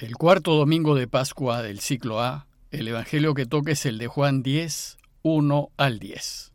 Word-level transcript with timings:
El 0.00 0.16
cuarto 0.16 0.54
domingo 0.54 0.94
de 0.94 1.06
Pascua 1.06 1.60
del 1.60 1.80
ciclo 1.80 2.22
A, 2.22 2.46
el 2.70 2.88
Evangelio 2.88 3.34
que 3.34 3.44
toca 3.44 3.72
es 3.72 3.84
el 3.84 3.98
de 3.98 4.06
Juan 4.06 4.42
10, 4.42 4.96
1 5.20 5.70
al 5.76 5.98
10. 5.98 6.52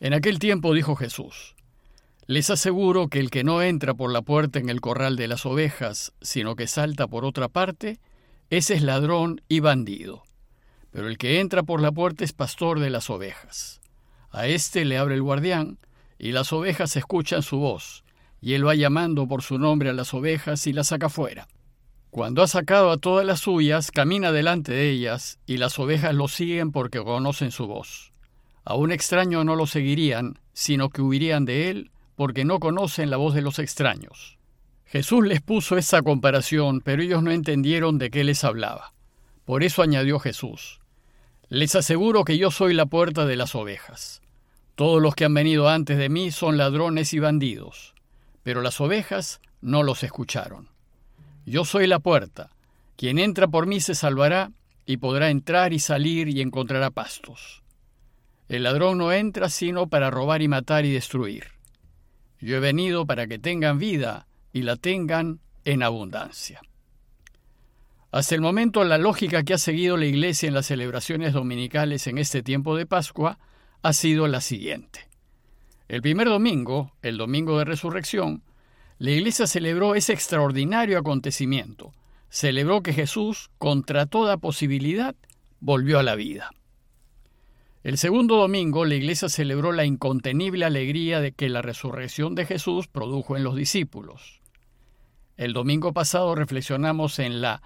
En 0.00 0.14
aquel 0.14 0.40
tiempo 0.40 0.74
dijo 0.74 0.96
Jesús, 0.96 1.54
Les 2.26 2.50
aseguro 2.50 3.06
que 3.06 3.20
el 3.20 3.30
que 3.30 3.44
no 3.44 3.62
entra 3.62 3.94
por 3.94 4.10
la 4.10 4.22
puerta 4.22 4.58
en 4.58 4.68
el 4.68 4.80
corral 4.80 5.14
de 5.14 5.28
las 5.28 5.46
ovejas, 5.46 6.12
sino 6.22 6.56
que 6.56 6.66
salta 6.66 7.06
por 7.06 7.24
otra 7.24 7.46
parte, 7.46 8.00
ese 8.50 8.74
es 8.74 8.82
ladrón 8.82 9.42
y 9.46 9.60
bandido. 9.60 10.24
Pero 10.90 11.06
el 11.06 11.18
que 11.18 11.38
entra 11.38 11.62
por 11.62 11.80
la 11.80 11.92
puerta 11.92 12.24
es 12.24 12.32
pastor 12.32 12.80
de 12.80 12.90
las 12.90 13.10
ovejas. 13.10 13.80
A 14.32 14.48
éste 14.48 14.84
le 14.84 14.98
abre 14.98 15.14
el 15.14 15.22
guardián, 15.22 15.78
y 16.18 16.32
las 16.32 16.52
ovejas 16.52 16.96
escuchan 16.96 17.42
su 17.42 17.58
voz, 17.58 18.02
y 18.40 18.54
él 18.54 18.66
va 18.66 18.74
llamando 18.74 19.28
por 19.28 19.42
su 19.42 19.56
nombre 19.56 19.90
a 19.90 19.92
las 19.92 20.12
ovejas 20.14 20.66
y 20.66 20.72
las 20.72 20.88
saca 20.88 21.08
fuera. 21.08 21.46
Cuando 22.10 22.42
ha 22.42 22.48
sacado 22.48 22.90
a 22.90 22.96
todas 22.96 23.24
las 23.24 23.38
suyas, 23.38 23.92
camina 23.92 24.32
delante 24.32 24.72
de 24.72 24.90
ellas, 24.90 25.38
y 25.46 25.58
las 25.58 25.78
ovejas 25.78 26.12
lo 26.12 26.26
siguen 26.26 26.72
porque 26.72 26.98
conocen 26.98 27.52
su 27.52 27.68
voz. 27.68 28.12
A 28.64 28.74
un 28.74 28.90
extraño 28.90 29.44
no 29.44 29.54
lo 29.54 29.66
seguirían, 29.66 30.40
sino 30.52 30.90
que 30.90 31.02
huirían 31.02 31.44
de 31.44 31.70
él, 31.70 31.92
porque 32.16 32.44
no 32.44 32.58
conocen 32.58 33.10
la 33.10 33.16
voz 33.16 33.34
de 33.34 33.42
los 33.42 33.60
extraños. 33.60 34.38
Jesús 34.86 35.24
les 35.24 35.40
puso 35.40 35.76
esa 35.76 36.02
comparación, 36.02 36.80
pero 36.80 37.00
ellos 37.00 37.22
no 37.22 37.30
entendieron 37.30 37.98
de 37.98 38.10
qué 38.10 38.24
les 38.24 38.42
hablaba. 38.42 38.92
Por 39.44 39.62
eso 39.62 39.80
añadió 39.80 40.18
Jesús, 40.18 40.80
Les 41.48 41.76
aseguro 41.76 42.24
que 42.24 42.38
yo 42.38 42.50
soy 42.50 42.74
la 42.74 42.86
puerta 42.86 43.24
de 43.24 43.36
las 43.36 43.54
ovejas. 43.54 44.20
Todos 44.74 45.00
los 45.00 45.14
que 45.14 45.26
han 45.26 45.34
venido 45.34 45.68
antes 45.68 45.96
de 45.96 46.08
mí 46.08 46.32
son 46.32 46.56
ladrones 46.58 47.12
y 47.12 47.20
bandidos, 47.20 47.94
pero 48.42 48.62
las 48.62 48.80
ovejas 48.80 49.40
no 49.60 49.84
los 49.84 50.02
escucharon. 50.02 50.69
Yo 51.50 51.64
soy 51.64 51.88
la 51.88 51.98
puerta. 51.98 52.48
Quien 52.94 53.18
entra 53.18 53.48
por 53.48 53.66
mí 53.66 53.80
se 53.80 53.96
salvará 53.96 54.52
y 54.86 54.98
podrá 54.98 55.30
entrar 55.30 55.72
y 55.72 55.80
salir 55.80 56.28
y 56.28 56.42
encontrará 56.42 56.92
pastos. 56.92 57.64
El 58.48 58.62
ladrón 58.62 58.98
no 58.98 59.10
entra 59.10 59.48
sino 59.48 59.88
para 59.88 60.10
robar 60.10 60.42
y 60.42 60.48
matar 60.48 60.84
y 60.84 60.92
destruir. 60.92 61.48
Yo 62.38 62.56
he 62.56 62.60
venido 62.60 63.04
para 63.04 63.26
que 63.26 63.40
tengan 63.40 63.80
vida 63.80 64.28
y 64.52 64.62
la 64.62 64.76
tengan 64.76 65.40
en 65.64 65.82
abundancia. 65.82 66.60
Hasta 68.12 68.36
el 68.36 68.42
momento 68.42 68.84
la 68.84 68.98
lógica 68.98 69.42
que 69.42 69.54
ha 69.54 69.58
seguido 69.58 69.96
la 69.96 70.06
Iglesia 70.06 70.46
en 70.46 70.54
las 70.54 70.66
celebraciones 70.66 71.32
dominicales 71.32 72.06
en 72.06 72.18
este 72.18 72.44
tiempo 72.44 72.76
de 72.76 72.86
Pascua 72.86 73.40
ha 73.82 73.92
sido 73.92 74.28
la 74.28 74.40
siguiente. 74.40 75.08
El 75.88 76.00
primer 76.00 76.28
domingo, 76.28 76.92
el 77.02 77.18
domingo 77.18 77.58
de 77.58 77.64
resurrección, 77.64 78.44
la 79.00 79.12
Iglesia 79.12 79.46
celebró 79.46 79.94
ese 79.94 80.12
extraordinario 80.12 80.98
acontecimiento. 80.98 81.94
Celebró 82.28 82.82
que 82.82 82.92
Jesús, 82.92 83.50
contra 83.56 84.04
toda 84.04 84.36
posibilidad, 84.36 85.16
volvió 85.58 85.98
a 85.98 86.02
la 86.02 86.16
vida. 86.16 86.50
El 87.82 87.96
segundo 87.96 88.36
domingo, 88.36 88.84
la 88.84 88.96
Iglesia 88.96 89.30
celebró 89.30 89.72
la 89.72 89.86
incontenible 89.86 90.66
alegría 90.66 91.20
de 91.20 91.32
que 91.32 91.48
la 91.48 91.62
resurrección 91.62 92.34
de 92.34 92.44
Jesús 92.44 92.88
produjo 92.88 93.38
en 93.38 93.42
los 93.42 93.56
discípulos. 93.56 94.42
El 95.38 95.54
domingo 95.54 95.94
pasado 95.94 96.34
reflexionamos 96.34 97.20
en 97.20 97.40
la 97.40 97.62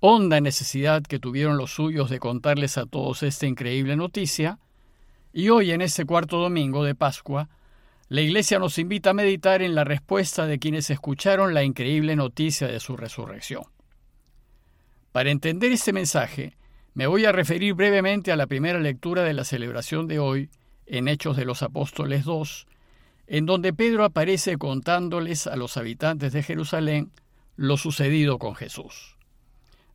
honda 0.00 0.38
necesidad 0.42 1.02
que 1.02 1.18
tuvieron 1.18 1.56
los 1.56 1.72
suyos 1.72 2.10
de 2.10 2.18
contarles 2.18 2.76
a 2.76 2.84
todos 2.84 3.22
esta 3.22 3.46
increíble 3.46 3.96
noticia, 3.96 4.58
y 5.32 5.48
hoy 5.48 5.70
en 5.70 5.80
este 5.80 6.04
cuarto 6.04 6.36
domingo 6.36 6.84
de 6.84 6.94
Pascua 6.94 7.48
la 8.08 8.22
Iglesia 8.22 8.58
nos 8.58 8.78
invita 8.78 9.10
a 9.10 9.14
meditar 9.14 9.60
en 9.60 9.74
la 9.74 9.84
respuesta 9.84 10.46
de 10.46 10.58
quienes 10.58 10.88
escucharon 10.88 11.52
la 11.52 11.62
increíble 11.62 12.16
noticia 12.16 12.66
de 12.66 12.80
su 12.80 12.96
resurrección. 12.96 13.64
Para 15.12 15.30
entender 15.30 15.72
este 15.72 15.92
mensaje, 15.92 16.56
me 16.94 17.06
voy 17.06 17.26
a 17.26 17.32
referir 17.32 17.74
brevemente 17.74 18.32
a 18.32 18.36
la 18.36 18.46
primera 18.46 18.78
lectura 18.78 19.24
de 19.24 19.34
la 19.34 19.44
celebración 19.44 20.08
de 20.08 20.18
hoy, 20.18 20.50
en 20.86 21.06
Hechos 21.06 21.36
de 21.36 21.44
los 21.44 21.62
Apóstoles 21.62 22.24
2, 22.24 22.66
en 23.26 23.44
donde 23.44 23.74
Pedro 23.74 24.04
aparece 24.04 24.56
contándoles 24.56 25.46
a 25.46 25.56
los 25.56 25.76
habitantes 25.76 26.32
de 26.32 26.42
Jerusalén 26.42 27.12
lo 27.56 27.76
sucedido 27.76 28.38
con 28.38 28.54
Jesús. 28.54 29.16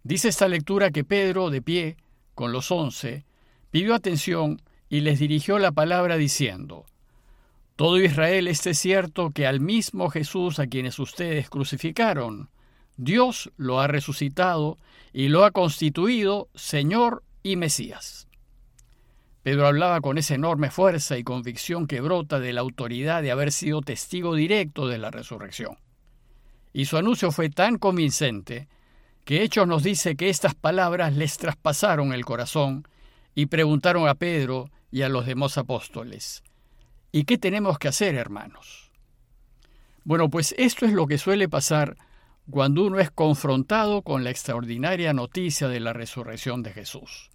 Dice 0.03 0.27
esta 0.27 0.47
lectura 0.47 0.91
que 0.91 1.03
Pedro, 1.03 1.49
de 1.49 1.63
pie, 1.63 1.97
con 2.35 2.51
los 2.51 2.69
once, 2.69 3.25
pidió 3.71 3.95
atención 3.95 4.61
y 4.87 4.99
les 4.99 5.17
dirigió 5.17 5.57
la 5.57 5.71
palabra 5.71 6.17
diciendo, 6.17 6.85
todo 7.75 7.99
Israel 7.99 8.47
esté 8.47 8.73
cierto 8.73 9.31
que 9.31 9.47
al 9.47 9.59
mismo 9.59 10.09
Jesús 10.09 10.59
a 10.59 10.67
quienes 10.67 10.99
ustedes 10.99 11.49
crucificaron, 11.49 12.49
Dios 12.97 13.51
lo 13.57 13.79
ha 13.79 13.87
resucitado 13.87 14.77
y 15.11 15.29
lo 15.29 15.45
ha 15.45 15.51
constituido 15.51 16.49
Señor 16.53 17.23
y 17.41 17.55
Mesías. 17.55 18.27
Pedro 19.41 19.67
hablaba 19.67 19.99
con 19.99 20.17
esa 20.17 20.35
enorme 20.35 20.71
fuerza 20.71 21.17
y 21.17 21.23
convicción 21.23 21.85
que 21.85 21.99
brota 21.99 22.39
de 22.39 22.53
la 22.53 22.61
autoridad 22.61 23.21
de 23.21 23.31
haber 23.31 23.51
sido 23.51 23.81
testigo 23.81 24.35
directo 24.35 24.87
de 24.87 24.97
la 24.97 25.11
resurrección. 25.11 25.77
Y 26.71 26.85
su 26.85 26.97
anuncio 26.97 27.31
fue 27.31 27.49
tan 27.49 27.77
convincente 27.77 28.69
que 29.25 29.43
Hechos 29.43 29.67
nos 29.67 29.83
dice 29.83 30.15
que 30.15 30.29
estas 30.29 30.55
palabras 30.55 31.15
les 31.15 31.37
traspasaron 31.37 32.13
el 32.13 32.23
corazón 32.23 32.87
y 33.35 33.47
preguntaron 33.47 34.07
a 34.07 34.15
Pedro 34.15 34.69
y 34.91 35.01
a 35.01 35.09
los 35.09 35.25
demás 35.25 35.57
apóstoles, 35.57 36.43
¿Y 37.15 37.25
qué 37.25 37.37
tenemos 37.37 37.77
que 37.77 37.87
hacer, 37.87 38.15
hermanos? 38.15 38.91
Bueno, 40.03 40.31
pues 40.31 40.55
esto 40.57 40.87
es 40.87 40.93
lo 40.93 41.05
que 41.05 41.19
suele 41.19 41.47
pasar 41.47 41.95
cuando 42.49 42.83
uno 42.83 42.99
es 42.99 43.11
confrontado 43.11 44.01
con 44.01 44.23
la 44.23 44.31
extraordinaria 44.31 45.13
noticia 45.13 45.67
de 45.67 45.79
la 45.79 45.93
resurrección 45.93 46.63
de 46.63 46.73
Jesús. 46.73 47.29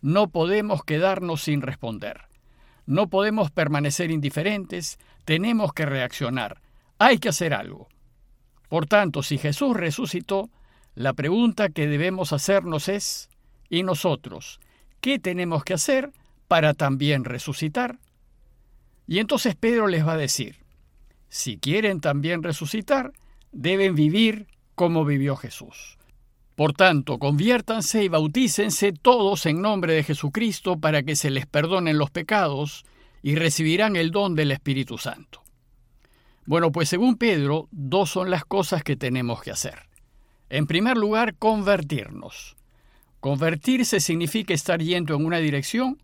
No 0.00 0.30
podemos 0.30 0.84
quedarnos 0.84 1.42
sin 1.42 1.60
responder. 1.60 2.28
No 2.86 3.10
podemos 3.10 3.50
permanecer 3.50 4.10
indiferentes, 4.10 4.98
tenemos 5.26 5.74
que 5.74 5.84
reaccionar. 5.84 6.62
Hay 6.98 7.18
que 7.18 7.28
hacer 7.28 7.52
algo. 7.52 7.88
Por 8.70 8.86
tanto, 8.86 9.22
si 9.22 9.36
Jesús 9.36 9.76
resucitó, 9.76 10.48
la 10.94 11.12
pregunta 11.12 11.68
que 11.68 11.86
debemos 11.86 12.32
hacernos 12.32 12.88
es, 12.88 13.28
¿y 13.68 13.82
nosotros? 13.82 14.60
¿Qué 15.02 15.18
tenemos 15.18 15.62
que 15.62 15.74
hacer 15.74 16.10
para 16.48 16.72
también 16.72 17.26
resucitar? 17.26 17.98
Y 19.10 19.18
entonces 19.18 19.56
Pedro 19.56 19.88
les 19.88 20.06
va 20.06 20.12
a 20.12 20.16
decir, 20.16 20.58
si 21.28 21.58
quieren 21.58 22.00
también 22.00 22.44
resucitar, 22.44 23.12
deben 23.50 23.96
vivir 23.96 24.46
como 24.76 25.04
vivió 25.04 25.34
Jesús. 25.34 25.98
Por 26.54 26.74
tanto, 26.74 27.18
conviértanse 27.18 28.04
y 28.04 28.08
bautícense 28.08 28.92
todos 28.92 29.46
en 29.46 29.60
nombre 29.60 29.94
de 29.94 30.04
Jesucristo 30.04 30.78
para 30.78 31.02
que 31.02 31.16
se 31.16 31.30
les 31.30 31.46
perdonen 31.46 31.98
los 31.98 32.12
pecados 32.12 32.84
y 33.20 33.34
recibirán 33.34 33.96
el 33.96 34.12
don 34.12 34.36
del 34.36 34.52
Espíritu 34.52 34.96
Santo. 34.96 35.42
Bueno, 36.46 36.70
pues 36.70 36.88
según 36.88 37.16
Pedro, 37.16 37.66
dos 37.72 38.10
son 38.10 38.30
las 38.30 38.44
cosas 38.44 38.84
que 38.84 38.94
tenemos 38.94 39.42
que 39.42 39.50
hacer. 39.50 39.88
En 40.50 40.68
primer 40.68 40.96
lugar, 40.96 41.34
convertirnos. 41.34 42.54
Convertirse 43.18 43.98
significa 43.98 44.54
estar 44.54 44.80
yendo 44.80 45.16
en 45.16 45.26
una 45.26 45.38
dirección 45.38 45.98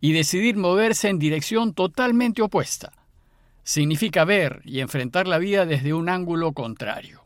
y 0.00 0.12
decidir 0.12 0.56
moverse 0.56 1.08
en 1.08 1.18
dirección 1.18 1.74
totalmente 1.74 2.42
opuesta. 2.42 2.92
Significa 3.62 4.24
ver 4.24 4.62
y 4.64 4.80
enfrentar 4.80 5.28
la 5.28 5.38
vida 5.38 5.66
desde 5.66 5.92
un 5.92 6.08
ángulo 6.08 6.52
contrario. 6.52 7.22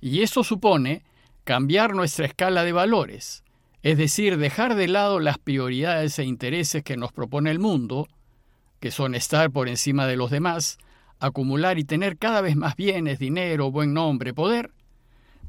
Y 0.00 0.22
eso 0.22 0.44
supone 0.44 1.02
cambiar 1.44 1.94
nuestra 1.94 2.26
escala 2.26 2.64
de 2.64 2.72
valores, 2.72 3.44
es 3.82 3.98
decir, 3.98 4.38
dejar 4.38 4.74
de 4.74 4.88
lado 4.88 5.20
las 5.20 5.38
prioridades 5.38 6.18
e 6.18 6.24
intereses 6.24 6.82
que 6.82 6.96
nos 6.96 7.12
propone 7.12 7.50
el 7.50 7.58
mundo, 7.58 8.08
que 8.80 8.90
son 8.90 9.14
estar 9.14 9.50
por 9.50 9.68
encima 9.68 10.06
de 10.06 10.16
los 10.16 10.30
demás, 10.30 10.78
acumular 11.20 11.78
y 11.78 11.84
tener 11.84 12.18
cada 12.18 12.40
vez 12.40 12.56
más 12.56 12.76
bienes, 12.76 13.18
dinero, 13.18 13.70
buen 13.70 13.94
nombre, 13.94 14.34
poder, 14.34 14.70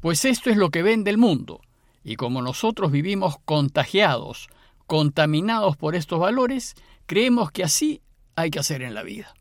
pues 0.01 0.25
esto 0.25 0.49
es 0.49 0.57
lo 0.57 0.69
que 0.69 0.83
vende 0.83 1.11
el 1.11 1.17
mundo, 1.17 1.61
y 2.03 2.17
como 2.17 2.41
nosotros 2.41 2.91
vivimos 2.91 3.37
contagiados 3.45 4.49
contaminados 4.85 5.77
por 5.77 5.95
estos 5.95 6.19
valores, 6.19 6.75
creemos 7.05 7.51
que 7.51 7.63
así 7.63 8.01
hay 8.35 8.51
que 8.51 8.59
hacer 8.59 8.81
en 8.81 8.93
la 8.93 9.03
vida. 9.03 9.33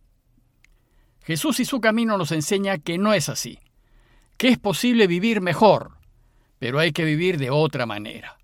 Jesús 1.22 1.60
y 1.60 1.64
su 1.64 1.80
camino 1.80 2.18
nos 2.18 2.32
enseña 2.32 2.78
que 2.78 2.98
no 2.98 3.14
es 3.14 3.28
así, 3.28 3.58
que 4.36 4.48
es 4.48 4.58
posible 4.58 5.06
vivir 5.06 5.40
mejor, 5.40 5.92
pero 6.58 6.78
hay 6.78 6.92
que 6.92 7.04
vivir 7.04 7.38
de 7.38 7.50
otra 7.50 7.86
manera. 7.86 8.38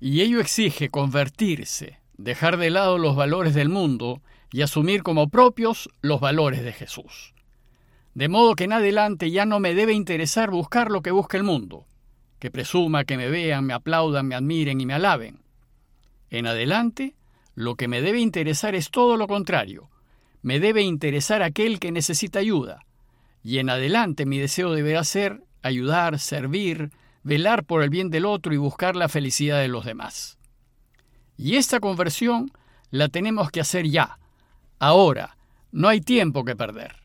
Y 0.00 0.20
ello 0.22 0.40
exige 0.40 0.88
convertirse, 0.88 2.00
dejar 2.16 2.56
de 2.56 2.70
lado 2.70 2.98
los 2.98 3.16
valores 3.16 3.54
del 3.54 3.68
mundo 3.68 4.22
y 4.52 4.62
asumir 4.62 5.02
como 5.02 5.28
propios 5.28 5.88
los 6.00 6.20
valores 6.20 6.62
de 6.62 6.72
Jesús. 6.72 7.34
De 8.14 8.28
modo 8.28 8.54
que 8.54 8.64
en 8.64 8.74
adelante 8.74 9.30
ya 9.30 9.46
no 9.46 9.58
me 9.58 9.74
debe 9.74 9.94
interesar 9.94 10.50
buscar 10.50 10.90
lo 10.90 11.02
que 11.02 11.10
busca 11.10 11.36
el 11.36 11.44
mundo, 11.44 11.86
que 12.38 12.50
presuma 12.50 13.04
que 13.04 13.16
me 13.16 13.28
vean, 13.28 13.64
me 13.64 13.72
aplaudan, 13.72 14.26
me 14.26 14.34
admiren 14.34 14.80
y 14.80 14.86
me 14.86 14.94
alaben. 14.94 15.40
En 16.32 16.46
adelante, 16.46 17.14
lo 17.54 17.74
que 17.74 17.88
me 17.88 18.00
debe 18.00 18.18
interesar 18.18 18.74
es 18.74 18.90
todo 18.90 19.18
lo 19.18 19.26
contrario. 19.26 19.90
Me 20.40 20.60
debe 20.60 20.80
interesar 20.80 21.42
aquel 21.42 21.78
que 21.78 21.92
necesita 21.92 22.38
ayuda. 22.38 22.86
Y 23.44 23.58
en 23.58 23.68
adelante 23.68 24.24
mi 24.24 24.38
deseo 24.38 24.72
deberá 24.72 25.04
ser 25.04 25.42
ayudar, 25.60 26.18
servir, 26.18 26.90
velar 27.22 27.64
por 27.64 27.82
el 27.82 27.90
bien 27.90 28.08
del 28.08 28.24
otro 28.24 28.54
y 28.54 28.56
buscar 28.56 28.96
la 28.96 29.10
felicidad 29.10 29.60
de 29.60 29.68
los 29.68 29.84
demás. 29.84 30.38
Y 31.36 31.56
esta 31.56 31.80
conversión 31.80 32.50
la 32.90 33.10
tenemos 33.10 33.50
que 33.50 33.60
hacer 33.60 33.86
ya, 33.86 34.18
ahora, 34.78 35.36
no 35.70 35.88
hay 35.88 36.00
tiempo 36.00 36.46
que 36.46 36.56
perder. 36.56 36.96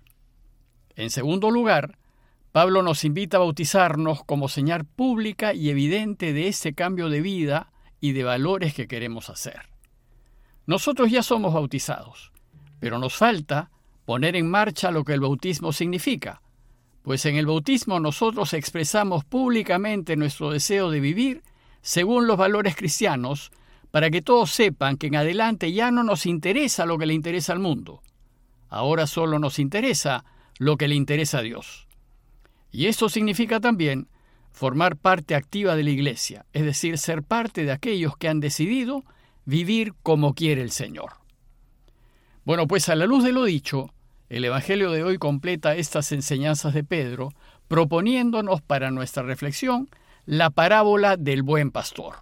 En 0.95 1.09
segundo 1.09 1.51
lugar, 1.51 1.97
Pablo 2.53 2.81
nos 2.81 3.03
invita 3.03 3.35
a 3.35 3.41
bautizarnos 3.41 4.23
como 4.23 4.47
señal 4.47 4.85
pública 4.85 5.53
y 5.53 5.69
evidente 5.69 6.31
de 6.31 6.47
ese 6.47 6.73
cambio 6.73 7.09
de 7.09 7.19
vida 7.19 7.73
y 7.99 8.11
de 8.11 8.23
valores 8.23 8.73
que 8.73 8.87
queremos 8.87 9.29
hacer. 9.29 9.69
Nosotros 10.65 11.09
ya 11.09 11.23
somos 11.23 11.53
bautizados, 11.53 12.31
pero 12.79 12.99
nos 12.99 13.15
falta 13.15 13.71
poner 14.05 14.35
en 14.35 14.49
marcha 14.49 14.91
lo 14.91 15.03
que 15.03 15.13
el 15.13 15.21
bautismo 15.21 15.71
significa, 15.73 16.41
pues 17.03 17.25
en 17.25 17.37
el 17.37 17.45
bautismo 17.45 17.99
nosotros 17.99 18.53
expresamos 18.53 19.23
públicamente 19.23 20.17
nuestro 20.17 20.51
deseo 20.51 20.91
de 20.91 20.99
vivir 20.99 21.43
según 21.81 22.27
los 22.27 22.35
valores 22.35 22.75
cristianos, 22.75 23.51
para 23.91 24.09
que 24.09 24.21
todos 24.21 24.51
sepan 24.51 24.97
que 24.97 25.07
en 25.07 25.15
adelante 25.15 25.71
ya 25.71 25.89
no 25.89 26.03
nos 26.03 26.25
interesa 26.25 26.85
lo 26.85 26.97
que 26.97 27.05
le 27.05 27.13
interesa 27.13 27.53
al 27.53 27.59
mundo. 27.59 28.01
Ahora 28.67 29.07
solo 29.07 29.39
nos 29.39 29.57
interesa 29.59 30.25
lo 30.59 30.75
que 30.75 30.89
le 30.89 30.95
interesa 30.95 31.37
a 31.37 31.43
Dios. 31.43 31.87
Y 32.71 32.87
esto 32.87 33.07
significa 33.07 33.61
también 33.61 34.09
formar 34.57 34.97
parte 34.97 35.35
activa 35.35 35.75
de 35.75 35.83
la 35.83 35.91
Iglesia, 35.91 36.47
es 36.51 36.63
decir, 36.63 36.97
ser 36.97 37.21
parte 37.21 37.63
de 37.63 37.71
aquellos 37.71 38.17
que 38.17 38.27
han 38.27 38.39
decidido 38.39 39.05
vivir 39.45 39.93
como 40.01 40.33
quiere 40.33 40.63
el 40.63 40.71
Señor. 40.71 41.13
Bueno, 42.43 42.67
pues 42.67 42.89
a 42.89 42.95
la 42.95 43.05
luz 43.05 43.23
de 43.23 43.33
lo 43.33 43.43
dicho, 43.43 43.93
el 44.29 44.43
Evangelio 44.43 44.89
de 44.89 45.03
hoy 45.03 45.19
completa 45.19 45.75
estas 45.75 46.11
enseñanzas 46.11 46.73
de 46.73 46.83
Pedro, 46.83 47.29
proponiéndonos 47.67 48.63
para 48.63 48.89
nuestra 48.89 49.21
reflexión 49.21 49.89
la 50.25 50.49
parábola 50.49 51.17
del 51.17 51.43
buen 51.43 51.69
pastor. 51.69 52.15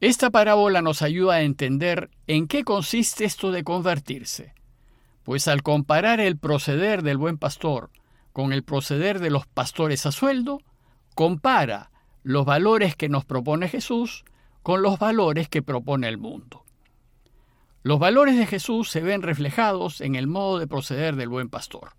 Esta 0.00 0.28
parábola 0.28 0.82
nos 0.82 1.00
ayuda 1.00 1.36
a 1.36 1.42
entender 1.42 2.10
en 2.26 2.48
qué 2.48 2.64
consiste 2.64 3.24
esto 3.24 3.50
de 3.50 3.64
convertirse, 3.64 4.52
pues 5.22 5.48
al 5.48 5.62
comparar 5.62 6.20
el 6.20 6.36
proceder 6.36 7.02
del 7.02 7.16
buen 7.16 7.38
pastor 7.38 7.88
con 8.34 8.52
el 8.52 8.62
proceder 8.62 9.20
de 9.20 9.30
los 9.30 9.46
pastores 9.46 10.04
a 10.04 10.12
sueldo, 10.12 10.60
compara 11.14 11.90
los 12.22 12.44
valores 12.44 12.96
que 12.96 13.08
nos 13.08 13.24
propone 13.24 13.68
Jesús 13.68 14.24
con 14.62 14.82
los 14.82 14.98
valores 14.98 15.48
que 15.48 15.62
propone 15.62 16.08
el 16.08 16.18
mundo. 16.18 16.64
Los 17.82 17.98
valores 17.98 18.38
de 18.38 18.46
Jesús 18.46 18.90
se 18.90 19.00
ven 19.00 19.20
reflejados 19.20 20.00
en 20.00 20.14
el 20.14 20.26
modo 20.26 20.58
de 20.58 20.66
proceder 20.66 21.16
del 21.16 21.28
buen 21.28 21.50
pastor. 21.50 21.90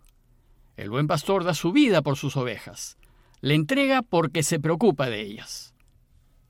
El 0.78 0.90
buen 0.90 1.08
pastor 1.08 1.44
da 1.44 1.54
su 1.54 1.72
vida 1.72 2.02
por 2.02 2.18
sus 2.18 2.36
ovejas, 2.36 2.98
le 3.42 3.54
entrega 3.54 4.02
porque 4.02 4.42
se 4.42 4.60
preocupa 4.60 5.10
de 5.10 5.22
ellas. 5.22 5.76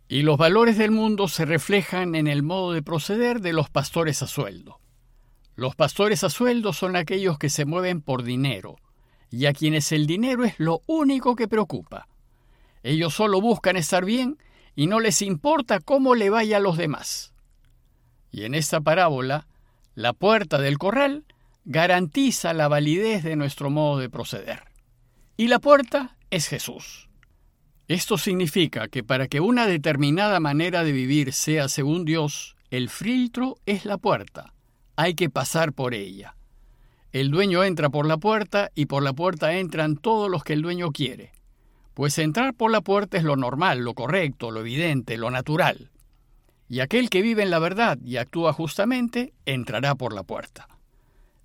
Y 0.07 0.21
los 0.21 0.37
valores 0.37 0.77
del 0.77 0.91
mundo 0.91 1.27
se 1.27 1.45
reflejan 1.45 2.15
en 2.15 2.27
el 2.27 2.43
modo 2.43 2.71
de 2.71 2.81
proceder 2.81 3.41
de 3.41 3.51
los 3.51 3.69
pastores 3.69 4.23
a 4.23 4.27
sueldo. 4.27 4.79
Los 5.55 5.75
pastores 5.75 6.23
a 6.23 6.29
sueldo 6.29 6.71
son 6.71 6.95
aquellos 6.95 7.37
que 7.37 7.49
se 7.49 7.65
mueven 7.65 8.01
por 8.01 8.23
dinero, 8.23 8.77
y 9.29 9.47
a 9.47 9.53
quienes 9.53 9.91
el 9.91 10.07
dinero 10.07 10.45
es 10.45 10.59
lo 10.59 10.81
único 10.85 11.35
que 11.35 11.47
preocupa. 11.47 12.07
Ellos 12.85 13.15
solo 13.15 13.41
buscan 13.41 13.77
estar 13.77 14.05
bien 14.05 14.37
y 14.75 14.85
no 14.85 14.99
les 14.99 15.23
importa 15.23 15.79
cómo 15.79 16.13
le 16.13 16.29
vaya 16.29 16.57
a 16.57 16.59
los 16.59 16.77
demás. 16.77 17.33
Y 18.29 18.43
en 18.43 18.53
esta 18.53 18.79
parábola, 18.79 19.47
la 19.95 20.13
puerta 20.13 20.59
del 20.59 20.77
corral 20.77 21.25
garantiza 21.63 22.53
la 22.53 22.67
validez 22.67 23.23
de 23.23 23.35
nuestro 23.35 23.71
modo 23.71 23.97
de 23.97 24.11
proceder. 24.11 24.65
Y 25.35 25.47
la 25.47 25.57
puerta 25.57 26.15
es 26.29 26.47
Jesús. 26.47 27.09
Esto 27.87 28.19
significa 28.19 28.87
que 28.87 29.03
para 29.03 29.27
que 29.27 29.39
una 29.39 29.65
determinada 29.65 30.39
manera 30.39 30.83
de 30.83 30.91
vivir 30.91 31.33
sea 31.33 31.69
según 31.69 32.05
Dios, 32.05 32.55
el 32.69 32.91
filtro 32.91 33.57
es 33.65 33.85
la 33.85 33.97
puerta. 33.97 34.53
Hay 34.95 35.15
que 35.15 35.31
pasar 35.31 35.73
por 35.73 35.95
ella. 35.95 36.35
El 37.11 37.31
dueño 37.31 37.63
entra 37.63 37.89
por 37.89 38.05
la 38.05 38.17
puerta 38.17 38.69
y 38.75 38.85
por 38.85 39.01
la 39.01 39.13
puerta 39.13 39.57
entran 39.57 39.97
todos 39.97 40.29
los 40.29 40.43
que 40.43 40.53
el 40.53 40.61
dueño 40.61 40.91
quiere. 40.91 41.34
Pues 41.95 42.19
entrar 42.19 42.53
por 42.53 42.69
la 42.69 42.81
puerta 42.81 43.17
es 43.17 43.23
lo 43.23 43.35
normal, 43.35 43.79
lo 43.79 43.95
correcto, 43.95 44.51
lo 44.51 44.59
evidente, 44.59 45.17
lo 45.17 45.31
natural 45.31 45.89
y 46.67 46.79
aquel 46.79 47.09
que 47.09 47.21
vive 47.21 47.43
en 47.43 47.51
la 47.51 47.59
verdad 47.59 47.97
y 48.03 48.17
actúa 48.17 48.53
justamente 48.53 49.33
entrará 49.45 49.95
por 49.95 50.13
la 50.13 50.23
puerta. 50.23 50.67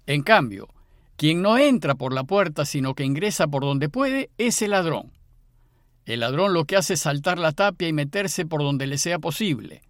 En 0.06 0.22
cambio, 0.22 0.68
quien 1.16 1.42
no 1.42 1.58
entra 1.58 1.94
por 1.94 2.12
la 2.12 2.24
puerta 2.24 2.64
sino 2.64 2.94
que 2.94 3.04
ingresa 3.04 3.46
por 3.46 3.62
donde 3.62 3.88
puede 3.88 4.30
es 4.38 4.62
el 4.62 4.70
ladrón. 4.70 5.12
El 6.06 6.20
ladrón 6.20 6.54
lo 6.54 6.64
que 6.64 6.76
hace 6.76 6.94
es 6.94 7.00
saltar 7.00 7.38
la 7.38 7.52
tapia 7.52 7.88
y 7.88 7.92
meterse 7.92 8.46
por 8.46 8.62
donde 8.62 8.86
le 8.86 8.98
sea 8.98 9.18
posible. 9.18 9.82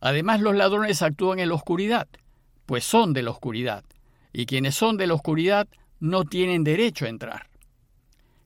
Además 0.00 0.40
los 0.40 0.54
ladrones 0.54 1.02
actúan 1.02 1.38
en 1.40 1.48
la 1.48 1.54
oscuridad, 1.54 2.06
pues 2.66 2.84
son 2.84 3.12
de 3.12 3.22
la 3.22 3.30
oscuridad, 3.30 3.84
y 4.32 4.46
quienes 4.46 4.74
son 4.74 4.96
de 4.96 5.06
la 5.06 5.14
oscuridad 5.14 5.66
no 5.98 6.24
tienen 6.24 6.62
derecho 6.62 7.06
a 7.06 7.08
entrar. 7.08 7.48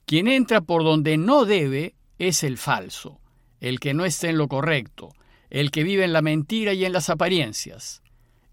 Quien 0.08 0.26
entra 0.26 0.62
por 0.62 0.84
donde 0.84 1.18
no 1.18 1.44
debe 1.44 1.94
es 2.18 2.42
el 2.42 2.56
falso, 2.56 3.20
el 3.60 3.78
que 3.78 3.92
no 3.92 4.06
está 4.06 4.30
en 4.30 4.38
lo 4.38 4.48
correcto, 4.48 5.10
el 5.50 5.70
que 5.70 5.82
vive 5.82 6.02
en 6.02 6.14
la 6.14 6.22
mentira 6.22 6.72
y 6.72 6.86
en 6.86 6.94
las 6.94 7.10
apariencias, 7.10 8.00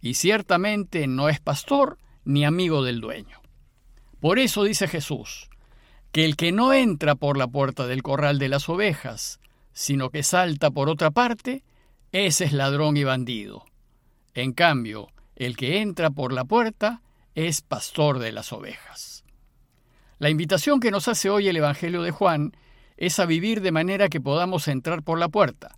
y 0.02 0.16
ciertamente 0.16 1.08
no 1.08 1.30
es 1.30 1.40
pastor 1.40 1.98
ni 2.26 2.44
amigo 2.44 2.84
del 2.84 3.00
dueño. 3.00 3.42
Por 4.20 4.38
eso 4.38 4.66
dice 4.66 4.90
Jesús, 4.90 5.50
que 6.12 6.26
el 6.26 6.36
que 6.36 6.52
no 6.52 6.74
entra 6.74 7.16
por 7.16 7.38
la 7.38 7.48
puerta 7.48 7.88
del 7.88 8.04
corral 8.04 8.38
de 8.38 8.50
las 8.50 8.68
ovejas, 8.68 9.40
sino 9.72 10.10
que 10.10 10.24
salta 10.24 10.72
por 10.72 10.90
otra 10.90 11.12
parte, 11.12 11.64
ese 12.12 12.44
es 12.44 12.52
ladrón 12.52 12.98
y 12.98 13.06
bandido. 13.06 13.64
En 14.34 14.52
cambio, 14.52 15.08
el 15.38 15.56
que 15.56 15.80
entra 15.80 16.10
por 16.10 16.34
la 16.34 16.44
puerta 16.44 17.02
es 17.34 17.62
pastor 17.62 18.20
de 18.20 18.34
las 18.34 18.52
ovejas. 18.52 19.25
La 20.18 20.30
invitación 20.30 20.80
que 20.80 20.92
nos 20.92 21.10
hace 21.10 21.30
hoy 21.30 21.50
el 21.50 21.58
Evangelio 21.58 22.02
de 22.02 22.12
Juan 22.12 22.56
es 22.96 23.20
a 23.20 23.26
vivir 23.26 23.60
de 23.60 23.74
manera 23.74 24.08
que 24.08 24.22
podamos 24.22 24.70
entrar 24.70 25.04
por 25.04 25.20
la 25.20 25.28
puerta, 25.28 25.78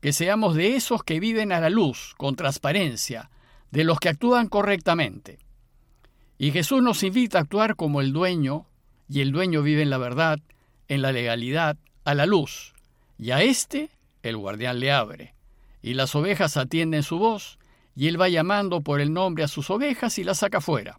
que 0.00 0.14
seamos 0.14 0.54
de 0.54 0.74
esos 0.74 1.02
que 1.02 1.20
viven 1.20 1.52
a 1.52 1.60
la 1.60 1.68
luz, 1.68 2.14
con 2.16 2.34
transparencia, 2.34 3.30
de 3.70 3.84
los 3.84 4.00
que 4.00 4.08
actúan 4.08 4.48
correctamente. 4.48 5.38
Y 6.38 6.50
Jesús 6.50 6.82
nos 6.82 7.02
invita 7.02 7.36
a 7.36 7.42
actuar 7.42 7.76
como 7.76 8.00
el 8.00 8.14
dueño, 8.14 8.66
y 9.06 9.20
el 9.20 9.32
dueño 9.32 9.60
vive 9.60 9.82
en 9.82 9.90
la 9.90 9.98
verdad, 9.98 10.38
en 10.88 11.02
la 11.02 11.12
legalidad, 11.12 11.76
a 12.04 12.14
la 12.14 12.24
luz, 12.24 12.72
y 13.18 13.32
a 13.32 13.42
éste 13.42 13.90
el 14.22 14.38
guardián 14.38 14.80
le 14.80 14.92
abre, 14.92 15.34
y 15.82 15.92
las 15.92 16.14
ovejas 16.14 16.56
atienden 16.56 17.02
su 17.02 17.18
voz, 17.18 17.58
y 17.94 18.08
él 18.08 18.18
va 18.18 18.30
llamando 18.30 18.80
por 18.80 19.02
el 19.02 19.12
nombre 19.12 19.44
a 19.44 19.48
sus 19.48 19.68
ovejas 19.68 20.18
y 20.18 20.24
las 20.24 20.38
saca 20.38 20.62
fuera. 20.62 20.98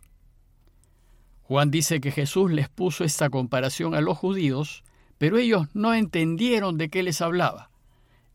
Juan 1.47 1.69
dice 1.69 2.01
que 2.01 2.11
Jesús 2.11 2.51
les 2.51 2.69
puso 2.69 3.03
esta 3.03 3.29
comparación 3.29 3.93
a 3.93 4.01
los 4.01 4.17
judíos, 4.17 4.83
pero 5.17 5.37
ellos 5.37 5.67
no 5.73 5.93
entendieron 5.93 6.77
de 6.77 6.89
qué 6.89 7.03
les 7.03 7.21
hablaba 7.21 7.69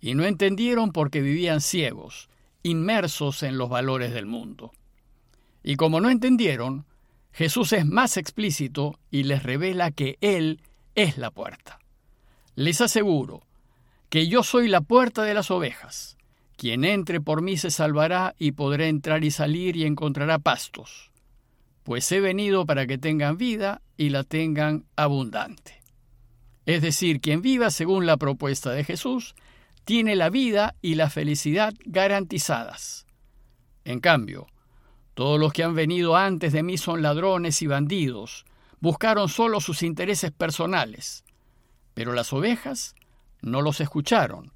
y 0.01 0.15
no 0.15 0.25
entendieron 0.25 0.93
porque 0.93 1.21
vivían 1.21 1.61
ciegos, 1.61 2.29
inmersos 2.63 3.43
en 3.43 3.59
los 3.59 3.69
valores 3.69 4.15
del 4.15 4.27
mundo. 4.27 4.73
Y 5.63 5.77
como 5.77 6.01
no 6.01 6.09
entendieron, 6.09 6.87
Jesús 7.33 7.73
es 7.73 7.85
más 7.85 8.17
explícito 8.17 8.99
y 9.11 9.25
les 9.25 9.43
revela 9.43 9.91
que 9.91 10.17
Él 10.21 10.63
es 10.95 11.19
la 11.19 11.31
puerta. 11.31 11.81
Les 12.55 12.81
aseguro 12.81 13.43
que 14.09 14.29
yo 14.29 14.43
soy 14.43 14.69
la 14.69 14.81
puerta 14.81 15.23
de 15.23 15.35
las 15.35 15.51
ovejas. 15.51 16.17
Quien 16.57 16.85
entre 16.85 17.21
por 17.21 17.43
mí 17.43 17.57
se 17.57 17.71
salvará 17.71 18.35
y 18.39 18.53
podrá 18.53 18.87
entrar 18.87 19.25
y 19.25 19.31
salir 19.31 19.77
y 19.77 19.85
encontrará 19.85 20.39
pastos, 20.39 21.10
pues 21.91 22.13
he 22.13 22.21
venido 22.21 22.67
para 22.67 22.87
que 22.87 22.99
tengan 22.99 23.37
vida 23.37 23.83
y 23.97 24.11
la 24.11 24.23
tengan 24.23 24.85
abundante. 24.95 25.83
Es 26.65 26.83
decir, 26.83 27.21
quien 27.21 27.43
viva 27.43 27.69
según 27.71 28.07
la 28.07 28.17
propuesta 28.17 28.71
de 28.71 28.85
Jesús 28.85 29.35
tiene 29.85 30.15
la 30.15 30.31
vida 30.31 30.77
y 30.83 30.95
la 30.95 31.11
felicidad 31.11 31.75
garantizadas. 31.85 33.07
En 33.85 33.99
cambio, 33.99 34.47
todos 35.15 35.41
los 35.41 35.53
que 35.53 35.65
han 35.65 35.75
venido 35.75 36.17
antes 36.17 36.53
de 36.53 36.63
mí 36.63 36.79
son 36.79 37.03
ladrones 37.03 37.61
y 37.61 37.67
bandidos, 37.67 38.45
buscaron 38.79 39.29
solo 39.29 39.59
sus 39.59 39.83
intereses 39.83 40.31
personales, 40.31 41.25
pero 41.95 42.13
las 42.13 42.33
ovejas 42.33 42.95
no 43.43 43.63
los 43.63 43.81
escucharon, 43.81 44.53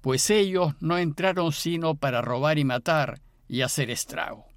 pues 0.00 0.28
ellos 0.28 0.74
no 0.80 0.98
entraron 0.98 1.52
sino 1.52 1.94
para 1.94 2.20
robar 2.20 2.58
y 2.58 2.64
matar 2.64 3.20
y 3.46 3.60
hacer 3.60 3.92
estrago. 3.92 4.53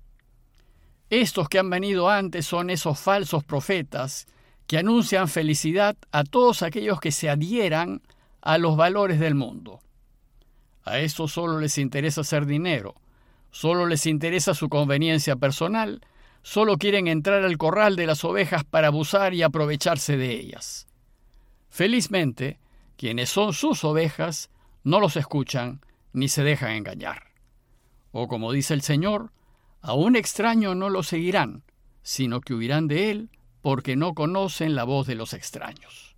Estos 1.10 1.48
que 1.48 1.60
han 1.60 1.70
venido 1.70 2.10
antes 2.10 2.46
son 2.46 2.70
esos 2.70 3.00
falsos 3.00 3.44
profetas 3.44 4.28
que 4.68 4.78
anuncian 4.78 5.30
felicidad 5.30 5.96
a 6.12 6.24
todos 6.24 6.62
aquellos 6.62 7.00
que 7.00 7.12
se 7.12 7.30
adhieran 7.30 8.02
a 8.42 8.58
los 8.58 8.76
valores 8.76 9.20
del 9.20 9.34
mundo. 9.34 9.80
A 10.84 11.00
estos 11.00 11.32
solo 11.32 11.60
les 11.60 11.78
interesa 11.78 12.22
hacer 12.22 12.46
dinero, 12.46 12.96
solo 13.52 13.88
les 13.88 14.06
interesa 14.06 14.54
su 14.54 14.68
conveniencia 14.68 15.38
personal, 15.38 16.02
solo 16.44 16.78
quieren 16.78 17.08
entrar 17.08 17.44
al 17.44 17.58
corral 17.58 17.96
de 17.96 18.08
las 18.08 18.24
ovejas 18.26 18.64
para 18.66 18.88
abusar 18.88 19.34
y 19.34 19.44
aprovecharse 19.44 20.18
de 20.18 20.32
ellas. 20.32 20.88
Felizmente, 21.70 22.60
quienes 22.98 23.30
son 23.30 23.54
sus 23.54 23.84
ovejas, 23.84 24.50
no 24.84 25.00
los 25.00 25.16
escuchan 25.16 25.82
ni 26.14 26.28
se 26.28 26.44
dejan 26.44 26.72
engañar. 26.72 27.24
O 28.12 28.28
como 28.28 28.52
dice 28.52 28.74
el 28.74 28.82
Señor, 28.82 29.32
a 29.88 29.94
un 29.94 30.18
extraño 30.18 30.76
no 30.76 30.90
lo 30.90 31.02
seguirán, 31.02 31.64
sino 32.04 32.42
que 32.42 32.54
huirán 32.54 32.90
de 32.90 33.10
él 33.10 33.30
porque 33.62 33.96
no 33.96 34.14
conocen 34.14 34.76
la 34.76 34.84
voz 34.84 35.08
de 35.08 35.16
los 35.16 35.34
extraños. 35.34 36.14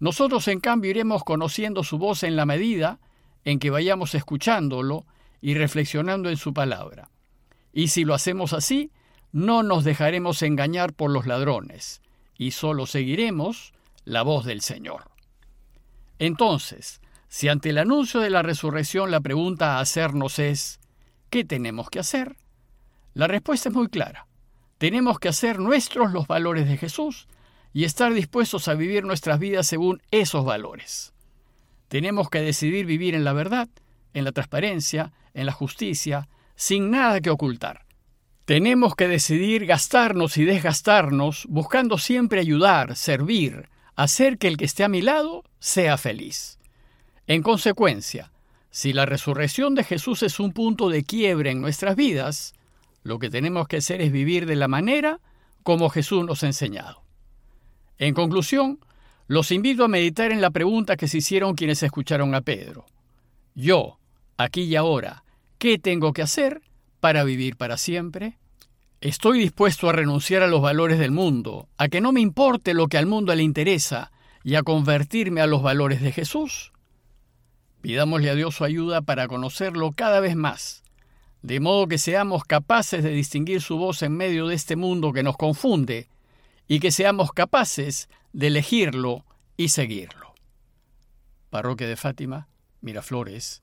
Nosotros, 0.00 0.48
en 0.48 0.58
cambio, 0.58 0.90
iremos 0.90 1.22
conociendo 1.22 1.84
su 1.84 1.98
voz 1.98 2.24
en 2.24 2.34
la 2.34 2.46
medida 2.46 2.98
en 3.44 3.60
que 3.60 3.70
vayamos 3.70 4.16
escuchándolo 4.16 5.06
y 5.40 5.54
reflexionando 5.54 6.30
en 6.30 6.36
su 6.36 6.52
palabra. 6.52 7.10
Y 7.72 7.88
si 7.88 8.04
lo 8.04 8.12
hacemos 8.12 8.52
así, 8.52 8.90
no 9.30 9.62
nos 9.62 9.84
dejaremos 9.84 10.42
engañar 10.42 10.92
por 10.92 11.12
los 11.12 11.26
ladrones, 11.26 12.02
y 12.36 12.50
solo 12.50 12.86
seguiremos 12.86 13.72
la 14.04 14.22
voz 14.22 14.44
del 14.44 14.62
Señor. 14.62 15.12
Entonces, 16.18 17.00
si 17.28 17.46
ante 17.46 17.70
el 17.70 17.78
anuncio 17.78 18.18
de 18.18 18.30
la 18.30 18.42
resurrección 18.42 19.12
la 19.12 19.20
pregunta 19.20 19.76
a 19.76 19.80
hacernos 19.80 20.40
es, 20.40 20.80
¿qué 21.30 21.44
tenemos 21.44 21.88
que 21.88 22.00
hacer? 22.00 22.36
La 23.16 23.26
respuesta 23.26 23.70
es 23.70 23.74
muy 23.74 23.88
clara. 23.88 24.26
Tenemos 24.76 25.18
que 25.18 25.30
hacer 25.30 25.58
nuestros 25.58 26.12
los 26.12 26.26
valores 26.26 26.68
de 26.68 26.76
Jesús 26.76 27.28
y 27.72 27.84
estar 27.84 28.12
dispuestos 28.12 28.68
a 28.68 28.74
vivir 28.74 29.04
nuestras 29.04 29.38
vidas 29.38 29.66
según 29.66 30.02
esos 30.10 30.44
valores. 30.44 31.14
Tenemos 31.88 32.28
que 32.28 32.42
decidir 32.42 32.84
vivir 32.84 33.14
en 33.14 33.24
la 33.24 33.32
verdad, 33.32 33.70
en 34.12 34.24
la 34.24 34.32
transparencia, 34.32 35.14
en 35.32 35.46
la 35.46 35.52
justicia, 35.52 36.28
sin 36.56 36.90
nada 36.90 37.22
que 37.22 37.30
ocultar. 37.30 37.86
Tenemos 38.44 38.94
que 38.94 39.08
decidir 39.08 39.64
gastarnos 39.64 40.36
y 40.36 40.44
desgastarnos, 40.44 41.46
buscando 41.48 41.96
siempre 41.96 42.40
ayudar, 42.40 42.96
servir, 42.96 43.70
hacer 43.94 44.36
que 44.36 44.48
el 44.48 44.58
que 44.58 44.66
esté 44.66 44.84
a 44.84 44.90
mi 44.90 45.00
lado 45.00 45.42
sea 45.58 45.96
feliz. 45.96 46.58
En 47.26 47.42
consecuencia, 47.42 48.30
si 48.68 48.92
la 48.92 49.06
resurrección 49.06 49.74
de 49.74 49.84
Jesús 49.84 50.22
es 50.22 50.38
un 50.38 50.52
punto 50.52 50.90
de 50.90 51.02
quiebre 51.02 51.50
en 51.50 51.62
nuestras 51.62 51.96
vidas, 51.96 52.52
lo 53.06 53.20
que 53.20 53.30
tenemos 53.30 53.68
que 53.68 53.76
hacer 53.76 54.00
es 54.00 54.10
vivir 54.10 54.46
de 54.46 54.56
la 54.56 54.66
manera 54.66 55.20
como 55.62 55.90
Jesús 55.90 56.24
nos 56.24 56.42
ha 56.42 56.48
enseñado. 56.48 57.04
En 57.98 58.14
conclusión, 58.14 58.80
los 59.28 59.52
invito 59.52 59.84
a 59.84 59.88
meditar 59.88 60.32
en 60.32 60.40
la 60.40 60.50
pregunta 60.50 60.96
que 60.96 61.06
se 61.06 61.18
hicieron 61.18 61.54
quienes 61.54 61.84
escucharon 61.84 62.34
a 62.34 62.40
Pedro. 62.40 62.84
Yo, 63.54 64.00
aquí 64.36 64.62
y 64.62 64.74
ahora, 64.74 65.22
¿qué 65.58 65.78
tengo 65.78 66.12
que 66.12 66.22
hacer 66.22 66.62
para 66.98 67.22
vivir 67.22 67.56
para 67.56 67.76
siempre? 67.76 68.38
¿Estoy 69.00 69.38
dispuesto 69.38 69.88
a 69.88 69.92
renunciar 69.92 70.42
a 70.42 70.48
los 70.48 70.60
valores 70.60 70.98
del 70.98 71.12
mundo, 71.12 71.68
a 71.78 71.86
que 71.86 72.00
no 72.00 72.10
me 72.10 72.20
importe 72.20 72.74
lo 72.74 72.88
que 72.88 72.98
al 72.98 73.06
mundo 73.06 73.32
le 73.36 73.44
interesa 73.44 74.10
y 74.42 74.56
a 74.56 74.64
convertirme 74.64 75.40
a 75.40 75.46
los 75.46 75.62
valores 75.62 76.02
de 76.02 76.10
Jesús? 76.10 76.72
Pidámosle 77.82 78.30
a 78.30 78.34
Dios 78.34 78.56
su 78.56 78.64
ayuda 78.64 79.00
para 79.00 79.28
conocerlo 79.28 79.92
cada 79.92 80.18
vez 80.18 80.34
más, 80.34 80.82
de 81.46 81.60
modo 81.60 81.86
que 81.86 81.96
seamos 81.96 82.42
capaces 82.42 83.04
de 83.04 83.10
distinguir 83.10 83.62
su 83.62 83.78
voz 83.78 84.02
en 84.02 84.16
medio 84.16 84.48
de 84.48 84.56
este 84.56 84.74
mundo 84.74 85.12
que 85.12 85.22
nos 85.22 85.36
confunde 85.36 86.08
y 86.66 86.80
que 86.80 86.90
seamos 86.90 87.30
capaces 87.30 88.08
de 88.32 88.48
elegirlo 88.48 89.24
y 89.56 89.68
seguirlo. 89.68 90.34
Parroquia 91.48 91.86
de 91.86 91.94
Fátima, 91.94 92.48
Miraflores, 92.80 93.60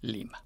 Lima. 0.00 0.45